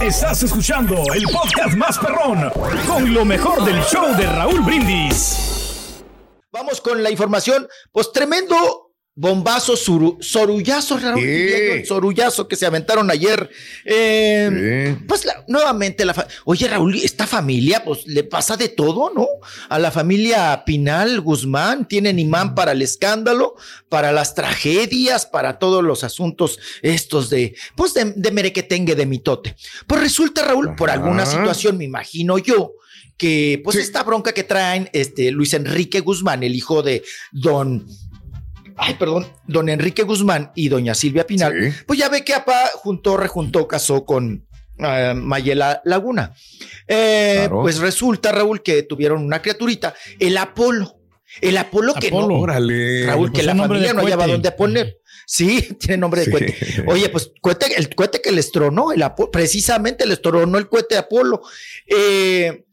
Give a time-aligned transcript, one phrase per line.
[0.00, 2.50] Estás escuchando el podcast más perrón
[2.86, 6.04] con lo mejor del show de Raúl Brindis.
[6.52, 7.68] Vamos con la información.
[7.92, 8.87] Pues tremendo
[9.18, 13.50] bombazo, sorullazo, Raúl, sorullazo que se aventaron ayer.
[13.84, 16.14] Eh, pues nuevamente, la
[16.44, 19.26] oye Raúl, esta familia, pues le pasa de todo, ¿no?
[19.70, 23.56] A la familia Pinal Guzmán tienen imán para el escándalo,
[23.88, 29.56] para las tragedias, para todos los asuntos estos de, pues de, de merequetengue, de mitote.
[29.88, 32.74] Pues resulta, Raúl, por alguna situación, me imagino yo,
[33.16, 37.84] que pues esta bronca que traen este Luis Enrique Guzmán, el hijo de don
[38.78, 43.16] ay, perdón, don Enrique Guzmán y doña Silvia Pinal, pues ya ve que APA juntó,
[43.16, 44.46] rejuntó, casó con
[44.78, 46.34] eh, Mayela Laguna.
[46.86, 50.94] Eh, pues resulta, Raúl, que tuvieron una criaturita, el Apolo.
[51.40, 52.46] El Apolo, que no.
[52.46, 54.98] Raúl, que la familia no hallaba dónde poner.
[55.26, 56.84] Sí, tiene nombre de cohete.
[56.86, 57.32] Oye, pues
[57.76, 61.42] el cohete que les tronó, el Apolo, precisamente les tronó el cohete de Apolo.
[61.86, 62.64] Eh,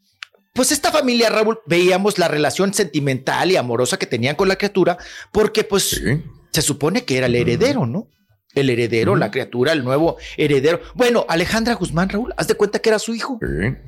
[0.56, 4.98] pues esta familia, Raúl, veíamos la relación sentimental y amorosa que tenían con la criatura,
[5.30, 6.02] porque pues
[6.50, 8.08] se supone que era el heredero, ¿no?
[8.54, 10.80] El heredero, la criatura, el nuevo heredero.
[10.94, 13.38] Bueno, Alejandra Guzmán, Raúl, haz de cuenta que era su hijo,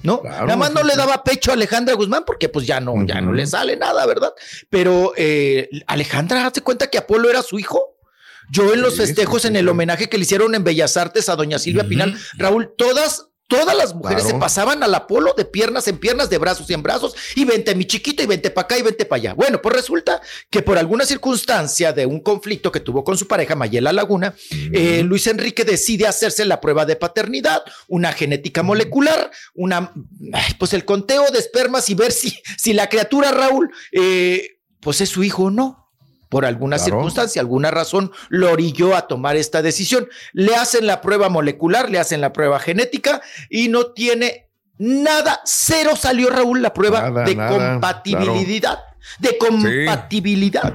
[0.03, 0.21] ¿no?
[0.23, 3.33] Nada más no le daba pecho a Alejandra Guzmán porque pues ya no, ya no
[3.33, 4.35] le sale nada, ¿verdad?
[4.69, 7.97] Pero eh, Alejandra, haz de cuenta que Apolo era su hijo.
[8.51, 11.59] Yo en los festejos, en el homenaje que le hicieron en Bellas Artes a doña
[11.59, 16.29] Silvia Pinal, Raúl, todas Todas las mujeres se pasaban al Apolo de piernas en piernas,
[16.29, 19.21] de brazos en brazos, y vente mi chiquito, y vente para acá, y vente para
[19.21, 19.35] allá.
[19.35, 23.57] Bueno, pues resulta que por alguna circunstancia de un conflicto que tuvo con su pareja,
[23.57, 29.95] Mayela Laguna, eh, Luis Enrique decide hacerse la prueba de paternidad, una genética molecular, una,
[30.59, 35.09] pues el conteo de espermas y ver si, si la criatura Raúl, eh, pues es
[35.09, 35.88] su hijo o no
[36.29, 40.09] por alguna circunstancia, alguna razón, lo orilló a tomar esta decisión.
[40.33, 45.97] Le hacen la prueba molecular, le hacen la prueba genética y no tiene nada, cero
[45.97, 48.79] salió Raúl la prueba de compatibilidad.
[49.19, 50.75] De compatibilidad.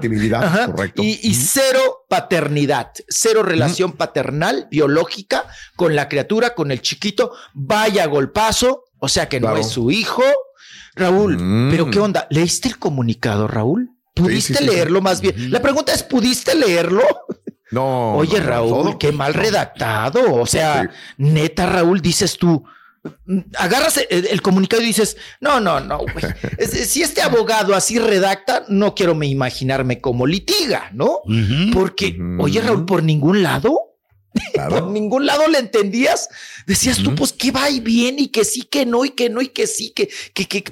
[0.96, 7.34] Y, cero paternidad, cero relación paternal, biológica con la criatura, con el chiquito.
[7.54, 10.24] Vaya golpazo, o sea que no es su hijo.
[10.96, 11.72] Raúl, mm.
[11.72, 12.28] pero ¿qué onda?
[12.30, 13.93] ¿Leíste el comunicado, Raúl?
[14.14, 15.52] ¿Pudiste leerlo más bien?
[15.52, 17.04] La pregunta es, ¿pudiste leerlo?
[17.72, 18.16] No.
[18.16, 20.36] Oye, Raúl, qué mal redactado.
[20.36, 22.64] O sea, neta, Raúl, dices tú,
[23.58, 26.00] agarras el, comunicado y dices, no, no, no,
[26.60, 31.22] si este abogado así redacta, no quiero me imaginarme como litiga, ¿no?
[31.74, 33.83] Porque, oye, Raúl, por ningún lado,
[34.70, 36.30] por ningún lado le entendías.
[36.66, 39.42] Decías tú, pues que va y viene y que sí, que no, y que no,
[39.42, 40.64] y que sí, que, que, que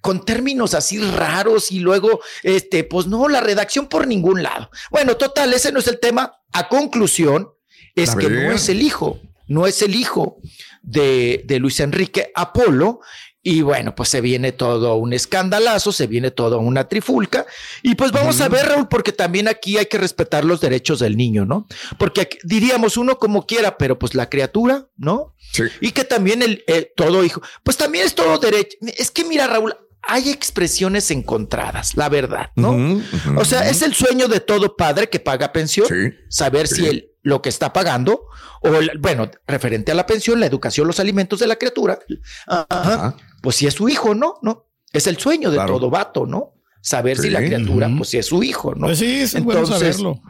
[0.00, 4.70] con términos así raros y luego, este, pues no, la redacción por ningún lado.
[4.90, 6.36] Bueno, total, ese no es el tema.
[6.52, 7.48] A conclusión,
[7.94, 10.38] es que no es el hijo, no es el hijo
[10.82, 13.00] de, de Luis Enrique Apolo
[13.42, 17.46] y bueno, pues se viene todo un escandalazo, se viene toda una trifulca.
[17.82, 21.16] Y pues vamos a ver, Raúl, porque también aquí hay que respetar los derechos del
[21.16, 21.66] niño, ¿no?
[21.98, 25.34] Porque diríamos uno como quiera, pero pues la criatura, ¿no?
[25.52, 25.62] Sí.
[25.80, 26.62] Y que también el,
[26.96, 28.76] todo hijo, pues también es todo derecho.
[28.98, 33.02] Es que mira, Raúl, hay expresiones encontradas, la verdad, ¿no?
[33.36, 35.86] o sea, es el sueño de todo padre que paga pensión,
[36.28, 38.26] saber si él lo que está pagando,
[38.62, 41.98] o bueno, referente a la pensión, la educación, los alimentos de la criatura,
[42.46, 44.38] ajá, pues si es su hijo, ¿no?
[44.42, 44.66] ¿No?
[44.92, 46.54] Es el sueño de todo vato, ¿no?
[46.82, 48.86] Saber si la criatura, pues si es su hijo, ¿no?
[48.86, 50.22] Pues sí, es Entonces, bueno saberlo.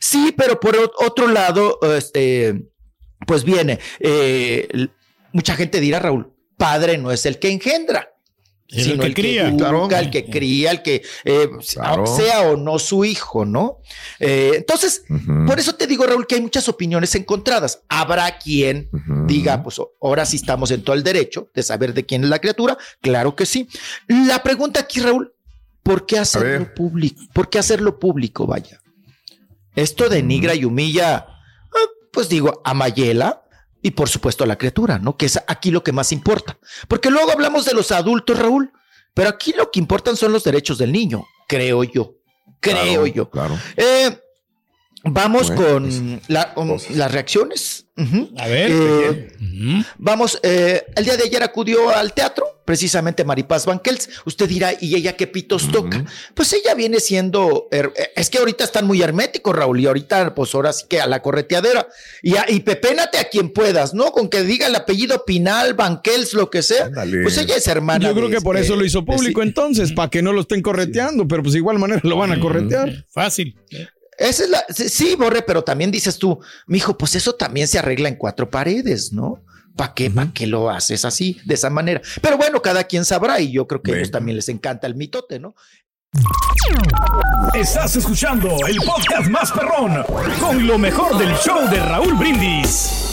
[0.00, 2.70] Sí, pero por otro lado, este,
[3.26, 4.88] pues viene, eh,
[5.32, 8.10] mucha gente dirá, Raúl, padre no es el que engendra
[8.70, 13.44] sino el que, cría, el que cría, el que eh, sea o no su hijo,
[13.44, 13.78] ¿no?
[14.18, 15.04] Eh, entonces,
[15.46, 17.82] por eso te digo, Raúl, que hay muchas opiniones encontradas.
[17.88, 18.88] Habrá quien
[19.26, 22.38] diga, pues ahora sí estamos en todo el derecho de saber de quién es la
[22.38, 22.78] criatura.
[23.00, 23.68] Claro que sí.
[24.06, 25.34] La pregunta aquí, Raúl,
[25.82, 27.22] ¿por qué hacerlo público?
[27.32, 28.46] ¿Por qué hacerlo público?
[28.46, 28.80] Vaya.
[29.74, 33.39] Esto denigra y humilla, ah, pues digo, a Mayela,
[33.82, 35.16] y por supuesto a la criatura, ¿no?
[35.16, 36.58] Que es aquí lo que más importa.
[36.88, 38.72] Porque luego hablamos de los adultos, Raúl,
[39.14, 42.14] pero aquí lo que importan son los derechos del niño, creo yo.
[42.60, 43.30] Creo yo.
[43.30, 43.58] Claro.
[43.76, 44.18] Eh,
[45.04, 47.86] vamos con pues, las reacciones.
[48.38, 48.70] A ver.
[48.72, 49.28] Eh,
[49.98, 54.08] vamos, eh, el día de ayer acudió al teatro precisamente Maripaz Banquels.
[54.24, 56.04] Usted dirá, ¿y ella qué pitos toca?
[56.34, 57.68] Pues ella viene siendo,
[58.14, 61.20] es que ahorita están muy herméticos, Raúl, y ahorita, pues ahora sí que a la
[61.20, 61.88] correteadera.
[62.22, 64.12] Y, y pepénate a quien puedas, ¿no?
[64.12, 66.90] Con que diga el apellido Pinal, Banquels, lo que sea.
[67.22, 68.08] Pues ella es hermana.
[68.08, 71.26] Yo creo que por eso lo hizo público entonces, para que no lo estén correteando,
[71.26, 73.04] pero pues igual manera lo van a corretear.
[73.08, 73.56] Fácil.
[74.20, 77.78] Esa es la, sí, Borre, pero también dices tú, mi hijo, pues eso también se
[77.78, 79.42] arregla en cuatro paredes, ¿no?
[79.74, 82.02] ¿Para qué, ¿Para qué lo haces así, de esa manera?
[82.20, 84.94] Pero bueno, cada quien sabrá y yo creo que a ellos también les encanta el
[84.94, 85.54] mitote, ¿no?
[87.54, 90.04] Estás escuchando el podcast más perrón
[90.38, 93.09] con lo mejor del show de Raúl Brindis.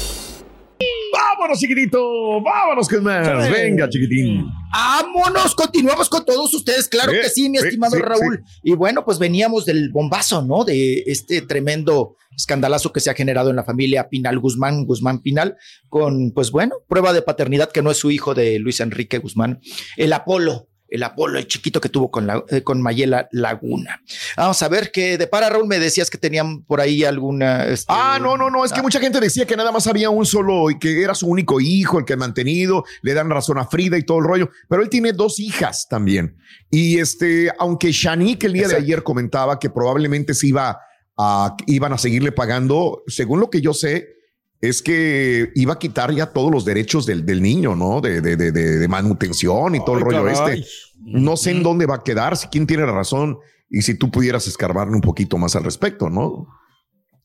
[1.13, 2.41] Vámonos, chiquitito.
[2.41, 3.49] Vámonos con más.
[3.51, 4.45] Venga, chiquitín.
[4.71, 6.87] Vámonos, continuamos con todos ustedes.
[6.87, 8.43] Claro que sí, mi estimado Raúl.
[8.63, 10.63] Y bueno, pues veníamos del bombazo, ¿no?
[10.63, 15.57] De este tremendo escandalazo que se ha generado en la familia Pinal Guzmán, Guzmán Pinal,
[15.89, 19.59] con, pues bueno, prueba de paternidad que no es su hijo de Luis Enrique Guzmán,
[19.95, 24.01] el Apolo el Apolo, el chiquito que tuvo con, la, eh, con Mayela Laguna.
[24.35, 27.65] Vamos a ver que de para Raúl me decías que tenían por ahí alguna.
[27.65, 28.83] Este, ah, no, no, no, es que ah.
[28.83, 31.99] mucha gente decía que nada más había un solo y que era su único hijo,
[31.99, 34.89] el que ha mantenido, le dan razón a Frida y todo el rollo, pero él
[34.89, 36.37] tiene dos hijas también.
[36.69, 40.79] Y este, aunque Shanique el día de ayer comentaba que probablemente se iba
[41.17, 44.16] a, iban a seguirle pagando, según lo que yo sé,
[44.61, 48.01] es que iba a quitar ya todos los derechos del, del niño, ¿no?
[48.01, 50.65] De, de, de, de, manutención y todo el rollo este.
[50.99, 53.37] No sé en dónde va a quedar, si quién tiene la razón
[53.69, 56.47] y si tú pudieras escarbarle un poquito más al respecto, ¿no?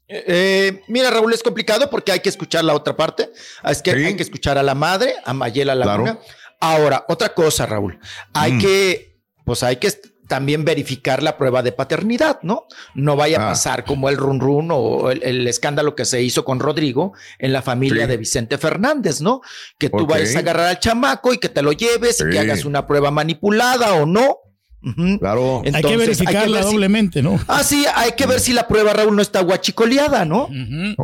[0.08, 3.30] Eh, eh, mira, Raúl, es complicado porque hay que escuchar la otra parte.
[3.64, 6.18] Es que hay que escuchar a la madre, a Mayela Laguna.
[6.60, 7.98] Ahora, otra cosa, Raúl.
[8.34, 8.58] Hay mm.
[8.60, 9.90] que, pues hay que
[10.32, 12.66] también verificar la prueba de paternidad, ¿no?
[12.94, 13.48] No vaya a ah.
[13.50, 17.60] pasar como el run run o el, escándalo que se hizo con Rodrigo en la
[17.60, 19.42] familia de Vicente Fernández, ¿no?
[19.76, 22.64] Que tú vayas a agarrar al chamaco y que te lo lleves y que hagas
[22.64, 24.38] una prueba manipulada o no
[25.20, 25.62] Claro.
[25.72, 27.38] hay que verificarla doblemente, ¿no?
[27.46, 30.48] Ah, sí, hay que ver si la prueba, Raúl, no está guachicoleada, ¿no?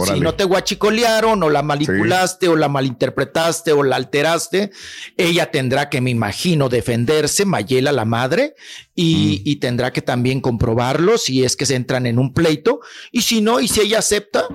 [0.04, 4.70] Si no te guachicolearon o la manipulaste o la malinterpretaste o la alteraste,
[5.16, 8.54] ella tendrá que, me imagino, defenderse, Mayela, la madre,
[8.94, 12.80] y, y tendrá que también comprobarlo si es que se entran en un pleito.
[13.12, 14.48] Y si no, y si ella acepta,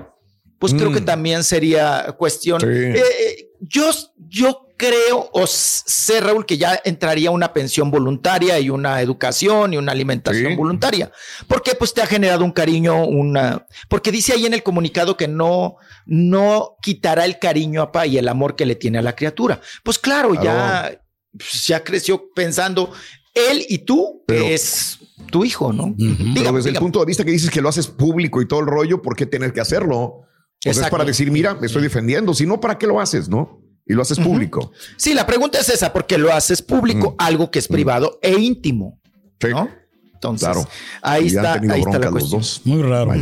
[0.58, 1.04] pues creo que mm.
[1.04, 2.62] también sería cuestión.
[2.64, 8.70] Eh, eh, yo, yo creo o sé, Raúl, que ya entraría una pensión voluntaria y
[8.70, 11.12] una educación y una alimentación voluntaria,
[11.46, 15.28] porque pues te ha generado un cariño, una, porque dice ahí en el comunicado que
[15.28, 15.76] no,
[16.06, 19.60] no quitará el cariño a pa y el amor que le tiene a la criatura.
[19.82, 21.00] Pues claro, ya,
[21.32, 22.92] pues, ya creció pensando
[23.34, 24.98] él y tú, que es
[25.30, 25.94] tu hijo, ¿no?
[26.34, 28.66] Pero desde el punto de vista que dices que lo haces público y todo el
[28.66, 30.22] rollo, ¿por qué tener que hacerlo?
[30.62, 33.63] Pues es para decir, mira, me estoy defendiendo, si no, ¿para qué lo haces, no?
[33.86, 34.72] Y lo haces público.
[34.96, 39.00] Sí, la pregunta es esa, porque lo haces público, algo que es privado e íntimo.
[39.50, 39.68] ¿no?
[40.14, 40.66] Entonces,
[41.02, 42.42] ahí está, ahí está la cuestión.
[42.64, 43.12] Muy raro.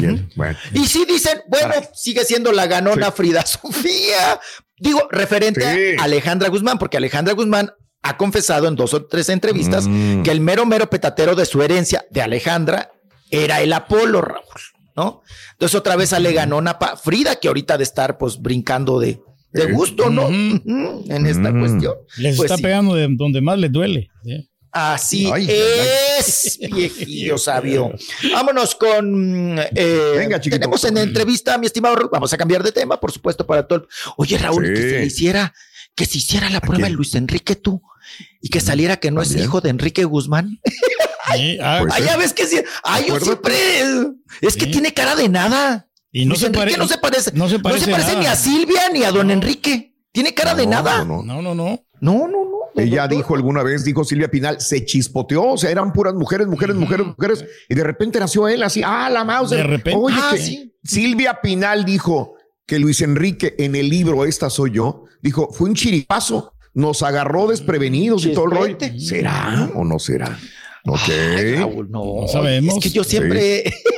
[0.72, 4.40] Y sí dicen, bueno, sigue siendo la ganona Frida Sofía.
[4.78, 7.72] Digo, referente a Alejandra Guzmán, porque Alejandra Guzmán
[8.02, 10.22] ha confesado en dos o tres entrevistas mm.
[10.22, 12.92] que el mero, mero petatero de su herencia de Alejandra
[13.30, 14.44] era el Apolo, Raúl,
[14.96, 15.22] ¿no?
[15.52, 19.20] Entonces otra vez sale ganona Frida, que ahorita de estar pues brincando de,
[19.52, 20.28] de gusto, ¿no?
[20.28, 21.94] En esta cuestión.
[22.16, 24.10] Les pues está pegando de donde más les duele.
[24.72, 27.92] Así es, viejillo sabio.
[28.32, 29.58] Vámonos con.
[29.58, 30.60] Eh, Venga, chiquito.
[30.60, 32.08] Tenemos en entrevista, mi estimado Raúl.
[32.10, 33.86] Vamos a cambiar de tema, por supuesto, para todo.
[34.16, 35.52] Oye, Raúl, que se hiciera,
[35.94, 37.82] que se hiciera la prueba de Luis Enrique tú
[38.40, 40.58] y que saliera que no es hijo de Enrique Guzmán.
[41.34, 42.60] Sí, ah, ya ves que sí.
[42.82, 43.54] Ay, yo siempre.
[44.40, 45.88] Es que tiene cara de nada.
[46.12, 47.32] Y no, se, parece, no se parece.
[47.32, 49.96] No se parece, ni a Silvia ni a don Enrique.
[50.12, 51.04] Tiene cara de nada.
[51.04, 51.54] No, no, no.
[51.54, 52.52] No, no, no.
[52.74, 56.74] Ella dijo alguna vez, dijo Silvia Pinal, se chispoteó, o sea, eran puras mujeres, mujeres,
[56.76, 59.50] mujeres, mujeres, y de repente nació él así, ah, la mouse.
[59.50, 59.98] De repente.
[59.98, 60.74] Oye, ah, sí.
[60.82, 62.34] Silvia Pinal dijo
[62.66, 67.46] que Luis Enrique en el libro Esta soy yo, dijo, fue un chiripazo, nos agarró
[67.46, 68.78] desprevenidos y todo el rollo.
[68.98, 70.38] ¿Será o no será?
[70.86, 71.88] Ok.
[71.88, 72.76] no, sabemos.
[72.76, 73.64] Es que yo siempre...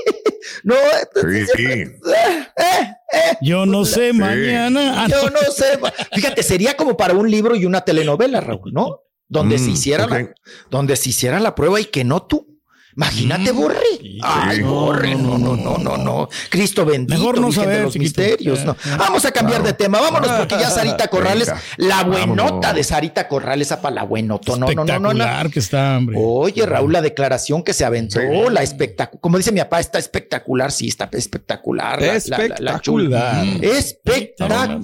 [0.65, 0.75] No,
[3.43, 5.07] yo no sé mañana.
[5.09, 5.79] Yo no sé.
[6.13, 9.03] Fíjate, sería como para un libro y una telenovela, Raúl, ¿no?
[9.29, 10.35] Donde se mm, hiciera la,
[10.71, 12.54] donde se hiciera la prueba y que no tú.
[12.97, 13.79] Imagínate, mm, Borre.
[14.23, 16.29] Ay, Borre, no, no, no, no, no.
[16.49, 18.65] Cristo bendito, Mejor no de los misterios.
[18.65, 18.77] No.
[18.99, 20.01] Vamos a cambiar de tema.
[20.01, 24.57] Vámonos porque ya Sarita Corrales, la buenota de Sarita Corrales, esa para la buenota.
[24.57, 25.51] No, no, no, no, no.
[25.51, 26.17] que está, hombre.
[26.19, 28.21] Oye, Raúl, la declaración que se aventó,
[28.51, 29.21] la espectacular.
[29.21, 30.71] Como dice mi papá, está espectacular.
[30.71, 32.03] Sí, está espectacular.
[32.03, 33.47] Espectacular.
[33.61, 34.81] Espectacular.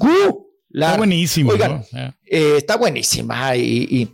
[0.73, 1.53] Está buenísimo.
[1.53, 1.85] Oigan,
[2.27, 4.09] eh, está buenísima y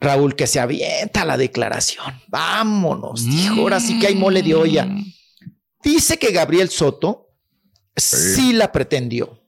[0.00, 2.04] Raúl, que se avienta la declaración.
[2.28, 4.84] Vámonos, dijo, ahora sí que hay mole de olla.
[4.84, 5.12] Mm.
[5.82, 7.28] Dice que Gabriel Soto
[7.96, 9.40] sí, la pretendió,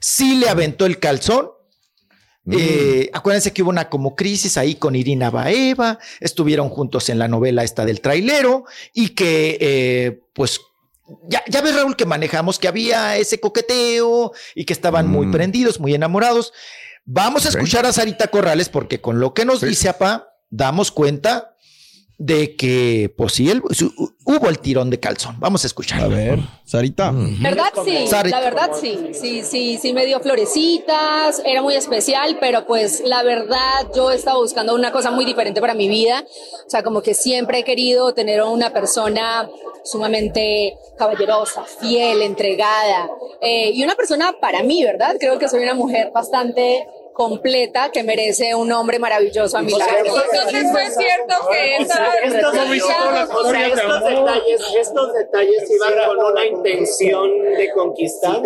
[0.00, 1.50] sí le aventó el calzón.
[2.44, 2.54] Mm.
[2.58, 7.28] Eh, acuérdense que hubo una como crisis ahí con Irina Baeva, estuvieron juntos en la
[7.28, 8.64] novela esta del trailero
[8.94, 10.60] y que eh, pues
[11.28, 15.32] ya, ya ves, Raúl, que manejamos que había ese coqueteo y que estaban muy Mm.
[15.32, 16.52] prendidos, muy enamorados.
[17.12, 19.66] Vamos a escuchar a Sarita Corrales porque con lo que nos Sí.
[19.66, 21.56] dice Apa, damos cuenta
[22.18, 23.92] de que, pues sí, el- su-
[24.26, 25.36] hubo el tirón de calzón.
[25.40, 26.02] Vamos a escuchar.
[26.02, 27.10] A ver, Sarita.
[27.14, 27.72] ¿Verdad?
[27.84, 28.30] Sí, Sari.
[28.30, 33.22] la verdad sí, sí, sí, sí me dio florecitas, era muy especial, pero pues la
[33.24, 36.22] verdad yo estaba buscando una cosa muy diferente para mi vida,
[36.66, 39.48] o sea, como que siempre he querido tener una persona
[39.82, 43.08] sumamente caballerosa, fiel, entregada,
[43.40, 45.16] eh, y una persona para mí, ¿verdad?
[45.18, 46.86] Creo que soy una mujer bastante
[47.20, 49.92] completa que merece un hombre maravilloso a mi lado.
[49.98, 51.98] Entonces fue cierto que Estos,
[53.34, 58.40] o sea, estos detalles, estos detalles iban con una intención de conquistar.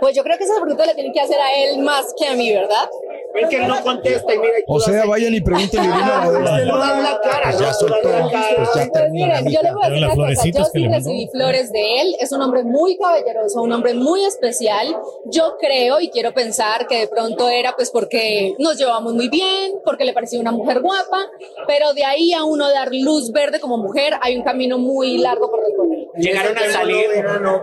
[0.00, 2.34] Pues yo creo que esa pregunta le tienen que hacer a él más que a
[2.34, 2.88] mí, ¿verdad?
[3.34, 4.58] Es que él no contesta y mira.
[4.60, 8.30] y O sea, vayan y pregúntenle bien a la cara, Pues ya soltó, Da la
[8.30, 8.54] cara.
[8.56, 9.26] pues ya Pues termina.
[9.40, 12.16] miren, yo le voy a decir una cosa, florecitas yo sí recibí flores de él,
[12.20, 14.96] es un hombre muy caballeroso, un hombre muy especial.
[15.26, 19.72] Yo creo y quiero pensar que de pronto era pues porque nos llevamos muy bien,
[19.84, 21.18] porque le parecía una mujer guapa,
[21.66, 25.50] pero de ahí a uno dar luz verde como mujer hay un camino muy largo
[25.50, 26.06] por recorrer.
[26.16, 27.06] Llegaron a salir.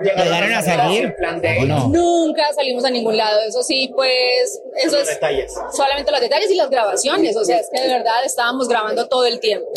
[0.01, 1.05] ¿Llegaron a salir?
[1.05, 1.87] En plan de ¿O no?
[1.87, 5.53] Nunca salimos a ningún lado, eso sí, pues eso es detalles.
[5.71, 9.25] Solamente los detalles y las grabaciones, o sea, es que de verdad estábamos grabando todo
[9.25, 9.67] el tiempo.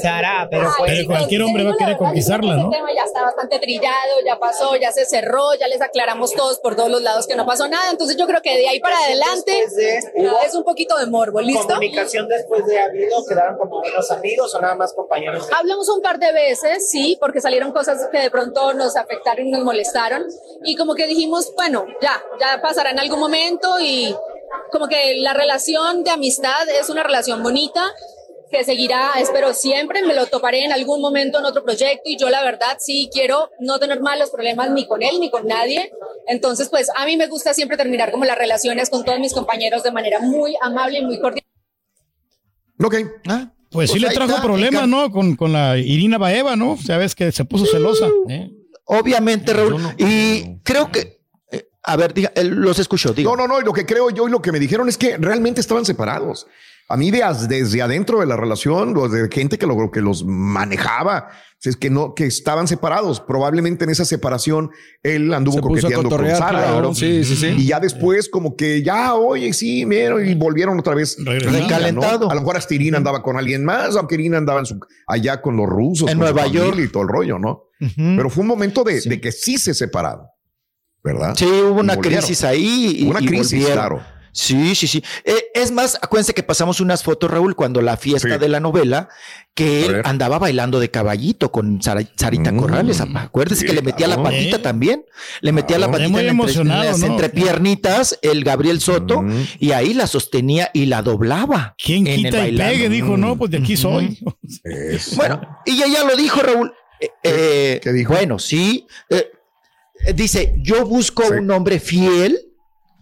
[0.00, 2.64] Sara, pero Pero cualquier hombre va a querer conquistarla, ¿no?
[2.66, 6.58] El tema ya está bastante trillado, ya pasó, ya se cerró, ya les aclaramos todos
[6.60, 7.90] por todos los lados que no pasó nada.
[7.90, 9.98] Entonces yo creo que de ahí para adelante de-
[10.46, 11.66] es un poquito de morbo, ¿listo?
[11.68, 15.46] Comunicación después de habido, quedaron como buenos amigos o nada más compañeros.
[15.48, 19.46] de- Hablamos un par de veces, sí, porque salieron cosas que de pronto nos afectaron
[19.46, 20.24] y nos molestaron.
[20.64, 24.14] Y como que dijimos, bueno, ya, ya pasará en algún momento y
[24.70, 27.92] como que la relación de amistad es una relación bonita
[28.50, 32.28] que seguirá, espero siempre, me lo toparé en algún momento en otro proyecto y yo
[32.28, 35.90] la verdad sí quiero no tener malos problemas ni con él ni con nadie.
[36.26, 39.82] Entonces, pues a mí me gusta siempre terminar como las relaciones con todos mis compañeros
[39.82, 41.44] de manera muy amable y muy cordial.
[42.78, 42.94] Ok.
[43.26, 45.10] Ah, Pues sí le trajo está, problemas, ¿no?
[45.10, 46.76] Con, con la Irina Baeva, ¿no?
[46.76, 48.06] Sabes que se puso celosa.
[48.28, 48.50] ¿eh?
[48.84, 49.80] Obviamente, Raúl.
[49.96, 51.21] y creo que,
[51.84, 53.36] a ver, diga, él los escuchó, digo.
[53.36, 53.60] No, no, no.
[53.60, 56.46] Y lo que creo yo y lo que me dijeron es que realmente estaban separados.
[56.88, 60.24] A mí de desde adentro de la relación, los de gente que, lo, que los
[60.24, 61.28] manejaba,
[61.62, 63.20] es que no, que estaban separados.
[63.20, 64.70] Probablemente en esa separación
[65.02, 66.48] él anduvo Se coqueteando con Sara.
[66.50, 66.82] claro.
[66.82, 66.94] ¿no?
[66.94, 67.46] Sí, sí, sí.
[67.56, 71.18] Y ya después como que ya, oye, sí, vieron y volvieron otra vez.
[71.18, 71.58] Irina, ¿no?
[71.60, 72.30] Recalentado.
[72.30, 75.40] A lo mejor hasta Irina andaba con alguien más, aunque Irina andaba en su, allá
[75.40, 76.10] con los rusos.
[76.10, 76.78] En Nueva York.
[76.78, 77.64] Y todo el rollo, ¿no?
[77.96, 80.26] Pero fue un momento de, de que sí se separaron.
[81.04, 81.34] ¿Verdad?
[81.36, 82.96] Sí, hubo una crisis ahí.
[83.00, 83.72] Y, Una y crisis, volvieron.
[83.74, 84.12] claro.
[84.34, 85.04] Sí, sí, sí.
[85.24, 88.38] Eh, es más, acuérdense que pasamos unas fotos, Raúl, cuando la fiesta Sí.
[88.40, 89.10] de la novela,
[89.54, 92.56] que él andaba bailando de caballito con Sarita Mm.
[92.56, 93.02] Corrales.
[93.02, 94.60] Acuérdense Sí, que le metía la patita ¿Eh?
[94.60, 95.04] también.
[95.42, 97.06] Le metía la patita Muy en, la entre- en las ¿no?
[97.08, 99.42] entrepiernitas, el Gabriel Soto, Mm.
[99.58, 101.74] y ahí la sostenía y la doblaba.
[101.76, 102.88] ¿Quién en el quita y pegue?
[102.88, 104.18] Dijo, no, pues de aquí soy.
[104.64, 105.16] Eso.
[105.16, 106.72] Bueno, y ella lo dijo, Raúl.
[107.00, 108.14] Eh, eh, qué dijo?
[108.14, 108.86] Bueno, sí.
[110.06, 111.34] Eh, dice, yo busco Sí.
[111.34, 112.38] un hombre fiel.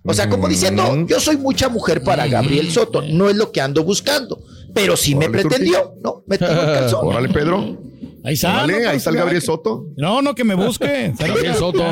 [0.02, 0.50] O sea, como Mm.
[0.50, 4.42] diciendo, yo soy mucha mujer para Gabriel Soto, no es lo que ando buscando,
[4.74, 6.22] pero sí me pretendió, ¿no?
[6.26, 7.06] Me tiró el calzón.
[7.06, 7.76] Órale, Pedro.
[8.24, 8.66] Ahí está.
[8.66, 9.16] No, ahí está el.
[9.16, 9.86] Gabriel Soto.
[9.98, 11.12] No, no, que me busque.
[11.18, 11.82] Gabriel Soto.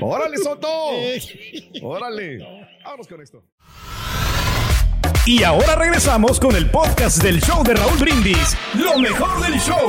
[0.00, 0.68] Órale, Soto.
[1.82, 2.38] Órale.
[2.84, 3.42] Vámonos con esto.
[5.26, 8.56] Y ahora regresamos con el podcast del show de Raúl Brindis.
[8.74, 9.86] Lo mejor del show.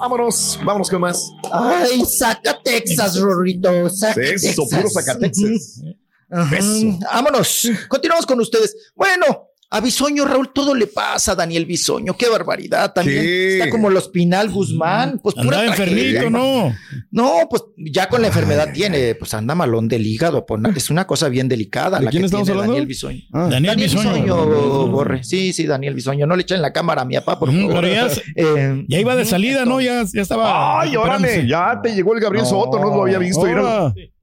[0.00, 1.30] Vámonos, vámonos con más.
[1.52, 5.82] Ay, saca Texas, Rorrito, saca Eso, puro Zacatexas.
[6.30, 6.56] Ajá.
[6.56, 6.98] Eso.
[7.02, 7.68] Vámonos.
[7.86, 8.74] Continuamos con ustedes.
[8.94, 12.16] Bueno, a Bisoño, Raúl, todo le pasa a Daniel Bisoño.
[12.16, 12.92] Qué barbaridad.
[12.92, 13.28] También Sí.
[13.52, 15.20] está como los Pinal Guzmán.
[15.22, 16.74] Pues pura Andaba enfermito, ¿no?
[17.12, 20.44] No, pues ya con la enfermedad tiene, pues anda malón del hígado.
[20.44, 22.72] pues, Es una cosa bien delicada ¿De la quién que estamos tiene hablando?
[22.72, 23.20] Daniel Bisoño.
[23.32, 23.42] Ah.
[23.48, 24.12] Daniel, Daniel Bisoño.
[24.24, 25.22] Bisoño, Borre.
[25.22, 26.26] Sí, sí, Daniel Bisoño.
[26.26, 27.74] No le echen la cámara a mi papá, por favor.
[27.76, 29.80] pero ya, se- Eh, ya iba de salida, ¿no?
[29.80, 30.80] Ya, ya estaba.
[30.80, 32.50] Ay, órale, ya te llegó el Gabriel No.
[32.50, 33.46] Soto, no lo había visto.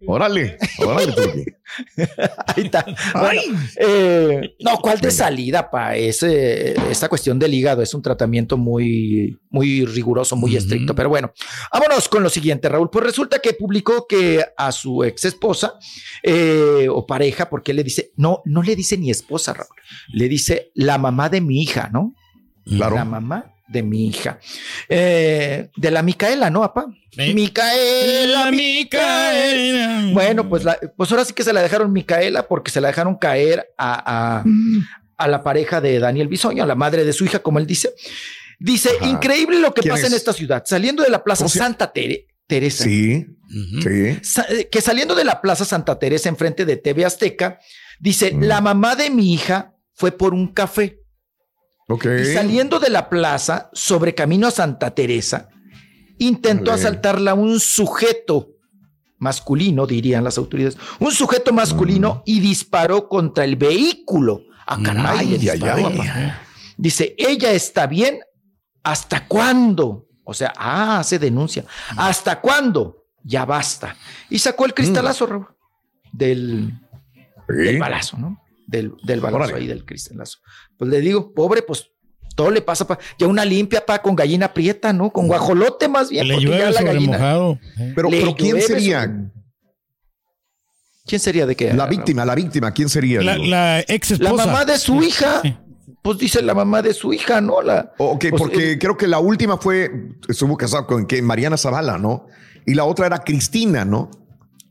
[0.05, 1.57] Órale, órale.
[2.47, 2.85] Ahí está.
[3.19, 3.41] Bueno,
[3.77, 5.95] eh, no, ¿cuál de salida, pa?
[5.95, 10.93] Ese, esta cuestión del hígado es un tratamiento muy, muy riguroso, muy estricto.
[10.93, 11.31] Pero bueno,
[11.73, 12.91] vámonos con lo siguiente, Raúl.
[12.91, 15.73] Pues resulta que publicó que a su ex esposa
[16.21, 19.75] eh, o pareja, porque le dice, no, no le dice ni esposa, Raúl,
[20.09, 22.13] le dice la mamá de mi hija, ¿no?
[22.65, 22.95] Claro.
[22.95, 24.39] La mamá de mi hija.
[24.89, 26.85] Eh, de la Micaela, ¿no, papá?
[27.11, 27.33] Sí.
[27.33, 30.09] Micaela, la Micaela.
[30.13, 33.15] bueno, pues, la- pues ahora sí que se la dejaron Micaela porque se la dejaron
[33.15, 34.43] caer a, a,
[35.17, 37.91] a la pareja de Daniel Bisoño, a la madre de su hija, como él dice.
[38.59, 40.17] Dice, increíble lo que ¿Quién pasa en es?
[40.19, 40.63] esta ciudad.
[40.65, 42.85] Saliendo de la Plaza ¿Cómo se- Santa Tere- Teresa.
[42.85, 43.25] Sí,
[43.83, 44.17] sí.
[44.23, 47.59] Sa- eh, que saliendo de la Plaza Santa Teresa enfrente de TV Azteca,
[47.99, 50.99] dice, la mamá de mi hija fue por un café.
[51.89, 55.49] Y saliendo de la plaza, sobre camino a Santa Teresa,
[56.17, 58.49] intentó asaltarla un sujeto
[59.19, 64.41] masculino, dirían las autoridades, un sujeto masculino y disparó contra el vehículo.
[64.65, 65.97] Ah, caray, le Ay, disparó, ay.
[65.97, 66.41] papá.
[66.75, 68.19] Dice, ella está bien.
[68.83, 70.07] ¿Hasta cuándo?
[70.25, 71.63] O sea, ah, se denuncia.
[71.95, 73.05] ¿Hasta cuándo?
[73.23, 73.95] Ya basta.
[74.29, 75.47] Y sacó el cristalazo
[76.11, 76.73] del,
[77.47, 77.77] del Sí.
[77.79, 78.41] balazo, ¿no?
[78.67, 79.55] Del, del balazo Órale.
[79.61, 80.37] ahí, del cristalazo.
[80.77, 81.89] Pues le digo, pobre, pues
[82.35, 85.09] todo le pasa pa, ya una limpia pa con gallina prieta, ¿no?
[85.09, 86.27] Con guajolote más bien.
[86.27, 87.59] Le porque ya llueve la sobre gallina- mojado.
[87.95, 89.01] Pero, Le pero ¿quién llueve sería?
[89.05, 89.31] sobre-
[91.05, 91.73] ¿Quién sería de qué?
[91.73, 93.21] La víctima, la víctima, ¿quién sería?
[93.21, 93.45] La, Digo?
[93.45, 94.45] la ex La esposa.
[94.45, 95.39] mamá de su hija.
[95.41, 95.55] Sí.
[96.03, 97.61] Pues dice la mamá de su hija, ¿no?
[97.61, 99.89] La, Ok, pues, porque eh, creo que la última fue,
[100.27, 102.27] estuvo casado con que Mariana Zavala, ¿no?
[102.65, 104.11] Y la otra era Cristina, ¿no?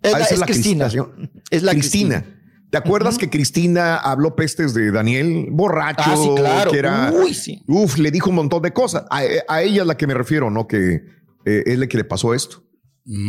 [0.03, 0.85] es, Ah, la- esa es la Cristina.
[0.89, 1.31] Cristina.
[1.51, 2.21] Es la Cristina.
[2.21, 2.36] Cristina.
[2.71, 5.47] ¿Te acuerdas que Cristina habló pestes de Daniel?
[5.51, 6.71] Borracho, Ah, sí, claro.
[6.73, 7.13] que era...
[7.13, 7.63] Uy, sí.
[7.69, 9.05] Uf, le dijo un montón de cosas.
[9.11, 10.67] A, a ella es la que me refiero, ¿no?
[10.67, 11.03] Que
[11.45, 12.63] eh, es la que le pasó esto.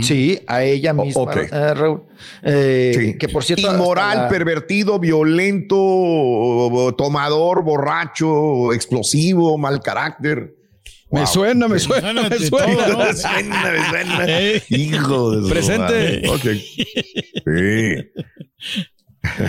[0.02, 1.36] Sí, a ella O- misma, ok.
[1.52, 2.04] eh, Raúl.
[2.42, 3.18] Eh, Sí.
[3.20, 3.72] Que por cierto.
[3.72, 10.56] Inmoral, la- pervertido, violento, tomador, borracho, explosivo, mal carácter.
[11.12, 12.86] Me suena, me suena, suena me suena.
[12.86, 12.98] todo, ¿no?
[13.06, 14.26] Me suena, me suena.
[14.70, 15.82] Hijo de su Presente.
[15.82, 16.30] madre.
[16.30, 16.46] Ok.
[17.48, 18.24] Sí.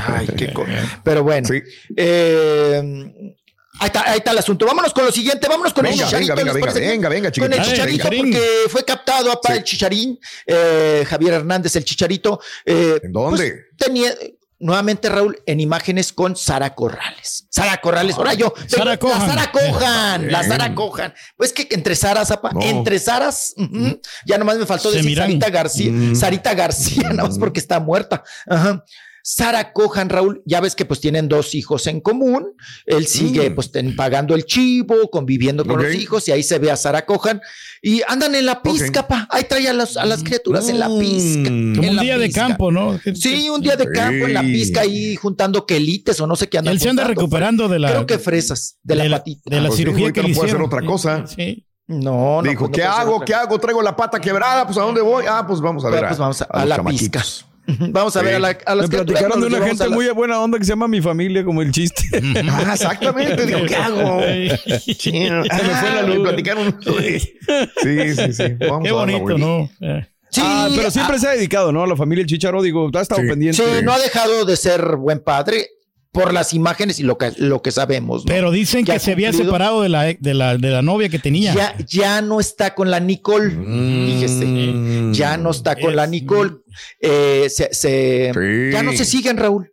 [0.07, 0.67] Ay, qué co-
[1.05, 1.47] Pero bueno.
[1.49, 1.63] Sí.
[1.97, 3.35] eh,
[3.81, 4.67] ahí, está, ahí está el asunto.
[4.67, 5.49] Vámonos con lo siguiente.
[5.49, 6.35] Vámonos con Venga, el chicharito.
[6.35, 8.31] venga, ¿les venga, venga, Con el chicharito, chicharín.
[8.33, 9.53] porque fue captado a Sí.
[9.53, 12.41] el chicharín, eh, Javier Hernández, el chicharito.
[12.65, 13.51] eh, ¿En dónde?
[13.51, 14.13] pues, tenía
[14.61, 17.47] nuevamente Raúl en imágenes con Sara Corrales.
[17.49, 18.53] Sara Corrales, ahora yo.
[18.67, 19.29] Sara la Cohan.
[19.29, 20.43] Sara Cohan, la.
[20.43, 21.15] Sara Cohan.
[21.37, 22.61] Pues que entre Sara, Zapa, No.
[22.63, 23.55] entre Saras,
[24.27, 25.27] ya nomás me faltó Se decir miran.
[25.29, 26.15] Sarita García, Mm.
[26.17, 28.25] Sarita García, nada más porque está muerta.
[28.49, 28.85] Ajá.
[29.31, 32.55] Sara Cohan, Raúl, ya ves que pues tienen dos hijos en común.
[32.87, 33.55] Él sigue Mm.
[33.55, 37.05] pues ten- pagando el chivo, conviviendo con los hijos y ahí se ve a Sara
[37.05, 37.39] Cohan
[37.83, 39.29] y andan en la pizca, pa.
[39.31, 41.51] Ahí trae a, las- a las criaturas en la pizca.
[41.51, 41.75] Mm.
[41.75, 42.41] Como en un la día de pizca.
[42.49, 42.99] campo, ¿no?
[43.15, 46.57] Sí, un día de campo en la pizca ahí juntando quelites o no sé qué
[46.57, 46.71] anda.
[46.71, 47.21] Él se anda juntando.
[47.21, 49.43] recuperando de la, Creo que fresas de, la, patita.
[49.51, 51.27] de la Pues sí, cirugía que le no puede hacer otra cosa.
[51.27, 51.67] Sí.
[51.87, 52.49] No, no.
[52.49, 53.15] Dijo, pues, no ¿qué hago?
[53.17, 53.59] otra ¿Qué hago?
[53.59, 55.25] Traigo la pata quebrada, pues ¿a dónde voy?
[55.29, 56.07] Ah, pues vamos a ver.
[56.07, 57.23] Pues vamos a, a los la pizca.
[57.91, 58.37] Vamos a ver Sí.
[58.37, 60.59] a, la, a las Me criaturas, platicaron de una gente a las- muy buena onda
[60.59, 62.03] que se llama Mi Familia, como el chiste.
[62.51, 63.45] Ah, exactamente.
[63.47, 64.21] Digo, ¿qué hago?
[64.99, 66.27] Sí, ah, me fue la me luz.
[66.29, 66.81] platicaron.
[67.83, 68.45] Sí, sí, sí.
[68.61, 69.39] Vamos Qué la bonito.
[69.39, 69.71] ¿no?
[70.31, 71.83] Sí, Ah, pero siempre se ha dedicado, ¿no?
[71.83, 73.29] A la familia El Chicharo, digo, ha estado Sí.
[73.29, 73.63] pendiente.
[73.63, 75.69] sí, no ha dejado de ser buen padre
[76.19, 78.25] por las imágenes y lo que, lo que sabemos.
[78.25, 78.29] ¿no?
[78.29, 81.55] Pero dicen Que se había separado de la, de la, de la novia que tenía.
[81.55, 83.51] ya, ya no está con la Nicole.
[83.51, 85.13] Fíjese, Mm.
[85.13, 86.53] ya no está con la Nicole.
[87.01, 88.73] Eh, se, se- Sí.
[88.73, 89.73] Ya no se siguen, Raúl.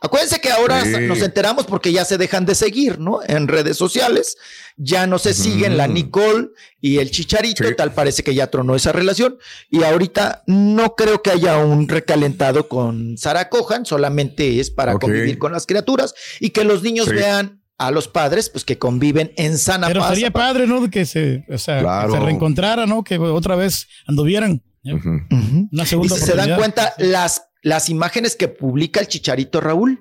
[0.00, 0.92] Acuérdense que ahora Sí.
[1.06, 3.20] nos enteramos porque ya se dejan de seguir, ¿no?
[3.26, 4.36] En redes sociales.
[4.76, 7.64] Ya no se siguen la Nicole y el Chicharito.
[7.66, 7.74] Sí.
[7.76, 9.38] Tal parece que ya tronó esa relación.
[9.70, 13.86] Y ahorita no creo que haya un recalentado con Sara Cohan.
[13.86, 17.14] Solamente es para convivir con las criaturas y que los niños Sí.
[17.14, 20.10] vean a los padres, pues que conviven en sana Pero paz.
[20.10, 20.88] sería padre, ¿no?
[20.90, 23.02] Que se, o sea, que se reencontrara, ¿no?
[23.04, 24.62] Que otra vez anduvieran.
[24.84, 24.94] ¿eh?
[24.94, 30.00] Una Y segunda si se dan cuenta, las, las imágenes que publica el Chicharito Raúl,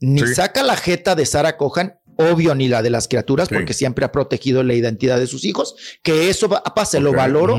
[0.00, 0.34] ni Sí.
[0.34, 3.54] saca la jeta de Sara Cohan, obvio, ni la de las criaturas, Sí.
[3.54, 7.12] porque siempre ha protegido la identidad de sus hijos, que eso, va- apa, se lo
[7.12, 7.58] valoro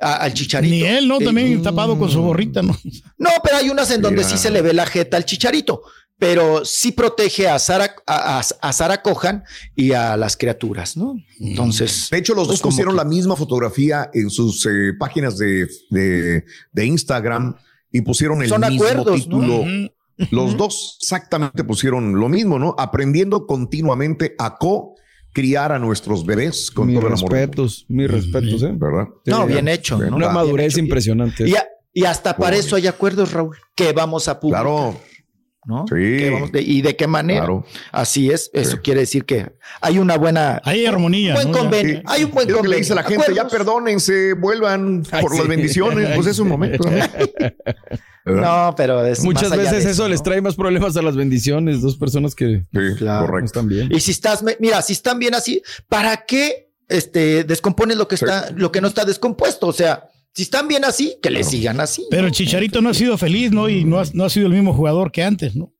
[0.00, 0.72] a- al Chicharito.
[0.74, 1.18] Ni él, ¿no?
[1.18, 2.74] También tapado con su gorrita, ¿no?
[3.18, 4.28] No, pero hay unas en donde Mira.
[4.30, 5.82] sí se le ve la jeta al Chicharito,
[6.18, 9.42] pero sí protege a Sara, a, a- a Sara Cohan
[9.76, 11.16] y a las criaturas, ¿no?
[11.38, 12.08] Entonces.
[12.10, 15.36] De hecho, los pues dos como pusieron que- la misma fotografía en sus eh, páginas
[15.38, 17.56] de, de, de Instagram
[17.92, 19.38] y pusieron el Son mismo acuerdos, ¿no?
[19.40, 19.64] título.
[20.30, 22.74] Los dos exactamente pusieron lo mismo, ¿no?
[22.78, 27.32] Aprendiendo continuamente a co-criar a nuestros bebés con mis todo el amor.
[27.32, 28.70] respetos, mis respetos, ¿eh?
[28.74, 29.06] ¿Verdad?
[29.26, 29.98] No, bien hecho.
[29.98, 30.16] ¿no?
[30.16, 30.80] Una madurez hecho.
[30.80, 31.48] impresionante.
[31.48, 34.62] Y, a- y hasta para eso hay acuerdos, Raúl, que vamos a publicar.
[34.62, 35.00] Claro,
[35.66, 35.84] ¿no?
[35.88, 35.94] Sí.
[36.18, 37.40] Que vamos de- ¿Y de qué manera?
[37.40, 37.64] claro.
[37.92, 38.50] Así es.
[38.54, 38.76] Eso Sí.
[38.82, 40.60] quiere decir que hay una buena.
[40.64, 41.34] Hay armonía.
[41.34, 41.96] buen convenio.
[41.98, 42.02] Sí.
[42.06, 42.70] Hay un buen Es lo que convenio.
[42.70, 45.38] le dice la gente, ya perdónense, vuelvan Ay, por sí.
[45.38, 46.08] las bendiciones.
[46.14, 46.88] Pues es un momento.
[48.24, 48.74] ¿no?
[48.76, 50.24] Pero es Muchas más allá veces de eso les ¿no?
[50.24, 53.22] trae más problemas a las bendiciones, dos personas que Sí, Claro.
[53.22, 53.46] no correcto.
[53.46, 53.88] están bien.
[53.92, 58.24] Y si estás, mira, si están bien así, ¿para qué este, descompones lo que Sí.
[58.24, 59.66] está, lo que no está descompuesto?
[59.68, 62.06] O sea, si están bien así, que le sigan así.
[62.10, 63.68] Pero el Chicharito no ha sido feliz, ¿no?
[63.68, 65.72] Y no ha, no ha sido el mismo jugador que antes, ¿no?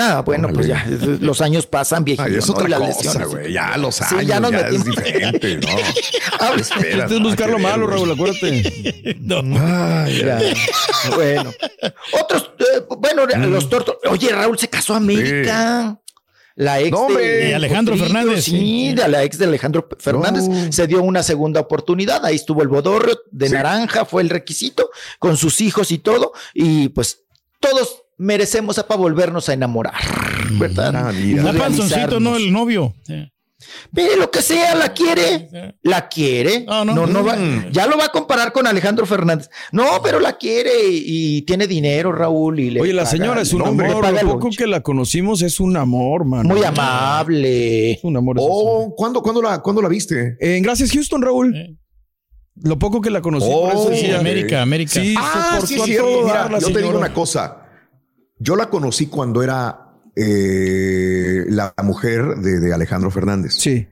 [0.00, 0.86] Ah, bueno, pues ya,
[1.20, 2.22] los años pasan, viejito.
[2.22, 2.54] Ay, es ¿no?
[2.54, 3.52] otra Y las cosa, güey.
[3.52, 4.84] Ya los años, ya ya, nos es metimos.
[4.96, 5.68] diferente, ¿no?
[6.38, 8.62] Habla- Espera, Este es buscar lo malo, Raúl, acuérdate.
[9.60, 10.40] Ay, Ya.
[11.16, 11.50] bueno.
[12.12, 13.50] Otros, eh, bueno, Mm.
[13.52, 13.96] los tortos.
[14.08, 15.98] Oye, Raúl se casó a América.
[16.60, 18.94] La ex No, de, De Alejandro Potrillo, Fernández, Sí, sí.
[18.94, 20.48] de la ex de Alejandro Fernández.
[20.48, 20.72] No.
[20.72, 22.26] Se dio una segunda oportunidad.
[22.26, 23.54] Ahí estuvo el bodorrio de Sí.
[23.54, 24.90] naranja, fue el requisito,
[25.20, 26.32] con sus hijos y todo.
[26.54, 27.22] Y pues
[27.60, 29.94] todos merecemos para volvernos a enamorar.
[30.52, 30.92] ¿Verdad?
[30.96, 31.44] Ah, mira.
[31.44, 32.18] Da panzoncito.
[32.18, 32.34] ¿no?
[32.36, 32.92] El novio.
[33.06, 33.30] Sí.
[33.90, 35.74] Ve lo que sea, la quiere.
[35.82, 36.60] La quiere.
[36.64, 37.06] No, No, no.
[37.08, 37.36] no, va-
[37.72, 39.50] ya lo va a comparar con Alejandro Fernández.
[39.72, 42.60] No, pero la quiere y, y tiene dinero, Raúl.
[42.60, 44.04] Y le Oye, la paga- señora es un no, hombre, amor.
[44.12, 44.56] Lo poco lunch.
[44.58, 46.48] que la conocimos es un amor, mano.
[46.48, 47.92] Muy amable.
[47.92, 48.36] Es un amor.
[48.38, 50.36] Oh, ¿cuándo, cuándo, la, ¿cuándo la viste?
[50.40, 51.56] En Gracias Houston, Raúl.
[51.56, 51.76] Eh.
[52.62, 53.46] Lo poco que la conocí.
[53.50, 54.92] Oh, por eso Sí, América, América.
[55.00, 55.80] Sí, Ah, se sí,
[56.24, 57.64] Mira, la yo te digo una cosa.
[58.38, 59.87] Yo la conocí cuando era
[60.18, 63.54] eh, la mujer de, de Alejandro Fernández.
[63.54, 63.86] Sí.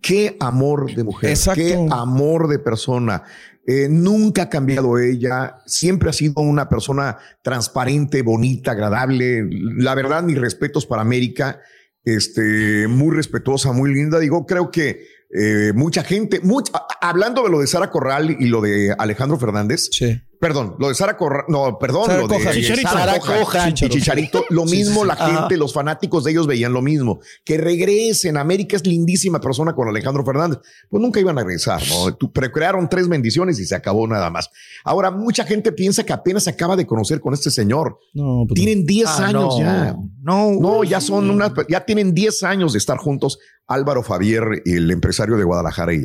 [0.00, 1.30] Qué amor de mujer.
[1.30, 1.60] Exacto.
[1.60, 3.24] Qué amor de persona.
[3.66, 5.58] Eh, nunca ha cambiado ella.
[5.66, 9.48] Siempre ha sido una persona transparente, bonita, agradable.
[9.76, 11.60] La verdad, mis respetos para América.
[12.04, 14.18] Este, muy respetuosa, muy linda.
[14.18, 18.60] Digo, creo que eh, mucha gente, mucha, hablando de lo de Sara Corral y lo
[18.60, 20.20] de Alejandro Fernández, Sí.
[20.42, 22.52] Perdón, lo de Sara Corral, no, perdón, Sara lo de Cojan.
[22.52, 22.88] Chicharito.
[22.90, 23.70] Sara Cojan.
[23.70, 25.42] y Chicharito, lo mismo la Ajá.
[25.42, 29.86] gente, los fanáticos de ellos veían lo mismo, que regresen, América es lindísima persona con
[29.86, 30.58] Alejandro Fernández,
[30.90, 32.18] pues nunca iban a regresar, ¿no?
[32.52, 34.50] Crearon tres bendiciones y se acabó nada más.
[34.82, 38.00] Ahora, mucha gente piensa que apenas se acaba de conocer con este señor.
[38.12, 39.58] No, pues Tienen 10 Ah, años no.
[39.60, 39.96] ya.
[40.22, 44.90] No, No, ya son una, ya tienen 10 años de estar juntos Álvaro Fabier, el
[44.90, 45.98] empresario de Guadalajara y,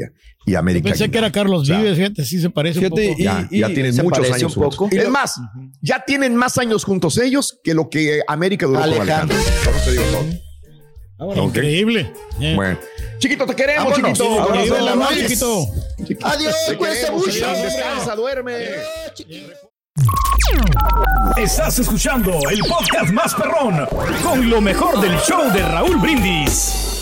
[0.45, 0.89] y Yo América.
[0.89, 3.21] pensé que era Carlos O sea, Vives, fíjate, sí se parece Fíjate, un poco.
[3.21, 4.75] y- ya, ya tienen muchos años un poco.
[4.77, 4.99] juntos.
[4.99, 5.35] Es más,
[5.81, 9.35] ya tienen más años juntos ellos que lo que América duró con Alejandro.
[9.35, 9.63] Alejandro.
[9.65, 11.45] Por eso te digo todo.
[11.45, 12.13] Increíble.
[12.39, 12.53] Eh.
[12.55, 12.77] Bueno.
[13.17, 14.17] Chiquito, te queremos, Vámonos.
[14.17, 14.29] chiquito.
[14.35, 15.21] Vámonos, Increíble, la ¿no, madre.
[15.27, 15.65] chiquito?
[16.21, 17.47] Adiós, Te cuídense queremos, mucho.
[17.63, 18.53] Descansa, duerme.
[21.37, 23.87] Estás escuchando el podcast más perrón
[24.23, 26.96] con lo mejor del show de Raúl Brindis.